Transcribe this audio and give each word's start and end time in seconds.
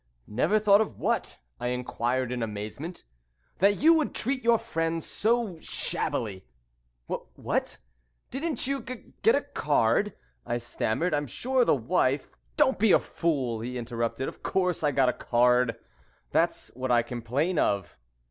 "Never 0.25 0.57
thought 0.57 0.95
what?" 0.97 1.37
I 1.59 1.67
enquired 1.67 2.31
in 2.31 2.41
amazement. 2.41 3.03
"That 3.59 3.77
you 3.77 3.93
would 3.93 4.15
treat 4.15 4.43
your 4.43 4.57
friends 4.57 5.05
so 5.05 5.59
shabbily." 5.59 6.43
"Wh 7.07 7.17
what, 7.35 7.77
didn't 8.31 8.65
you 8.65 8.81
g 8.81 9.13
get 9.21 9.35
a 9.35 9.41
card?" 9.41 10.13
I 10.43 10.57
stammered. 10.57 11.13
"I'm 11.13 11.27
sure 11.27 11.63
the 11.63 11.75
wife" 11.75 12.31
"Don't 12.57 12.79
be 12.79 12.91
a 12.91 12.99
fool!" 12.99 13.59
he 13.59 13.77
interrupted. 13.77 14.27
"Of 14.27 14.41
course 14.41 14.83
I 14.83 14.89
got 14.89 15.07
a 15.07 15.13
card. 15.13 15.75
That's 16.31 16.73
what 16.75 16.89
I 16.89 17.03
complain 17.03 17.59
of." 17.59 17.95